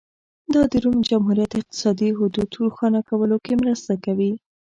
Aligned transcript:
دا 0.53 0.61
د 0.71 0.73
روم 0.83 0.97
جمهوریت 1.09 1.51
اقتصادي 1.59 2.09
حدود 2.17 2.49
روښانه 2.61 2.99
کولو 3.09 3.37
کې 3.45 3.53
مرسته 3.63 3.93
کوي 4.05 4.31